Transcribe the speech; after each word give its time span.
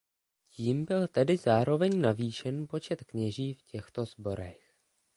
Tím 0.49 0.85
byl 0.85 1.07
tedy 1.07 1.37
zároveň 1.37 2.01
navýšen 2.01 2.67
počet 2.67 3.03
kněží 3.03 3.53
v 3.53 3.61
těchto 3.63 4.05
sborech. 4.05 4.73